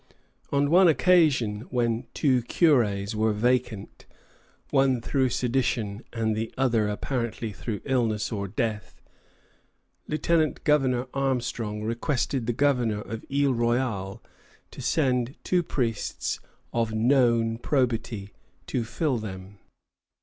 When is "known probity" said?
16.95-18.33